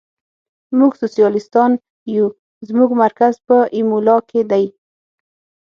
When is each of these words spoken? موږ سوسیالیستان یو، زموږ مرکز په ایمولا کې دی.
موږ 0.77 0.91
سوسیالیستان 1.01 1.71
یو، 2.15 2.25
زموږ 2.67 2.89
مرکز 3.03 3.33
په 3.47 3.57
ایمولا 3.75 4.17
کې 4.29 4.41
دی. 4.51 4.65